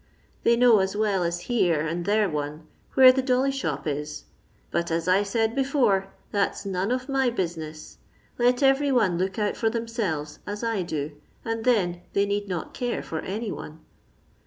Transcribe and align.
They 0.41 0.55
know, 0.55 0.79
as 0.79 0.95
well 0.95 1.21
as 1.23 1.41
here 1.41 1.79
and 1.81 2.05
there 2.05 2.27
one, 2.27 2.65
where 2.95 3.11
the 3.11 3.21
dolly 3.21 3.51
shop 3.51 3.85
is; 3.85 4.23
bnt, 4.73 4.89
as 4.89 5.07
I 5.07 5.21
said 5.21 5.55
hrfore, 5.55 6.07
that 6.31 6.53
*s 6.53 6.65
none 6.65 6.89
of 6.89 7.07
my 7.07 7.29
business. 7.29 7.99
Let 8.39 8.63
every 8.63 8.91
one 8.91 9.19
look 9.19 9.37
out 9.37 9.55
for 9.55 9.69
themselves, 9.69 10.39
as 10.47 10.63
I 10.63 10.81
do, 10.81 11.11
and 11.45 11.65
then 11.65 12.01
they 12.13 12.25
need 12.25 12.47
not 12.49 12.73
care 12.73 13.03
for 13.03 13.19
any 13.19 13.51
one." 13.51 13.81